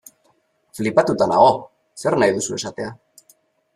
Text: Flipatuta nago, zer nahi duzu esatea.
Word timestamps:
Flipatuta 0.77 1.27
nago, 1.33 1.51
zer 2.05 2.19
nahi 2.23 2.35
duzu 2.39 2.59
esatea. 2.59 2.93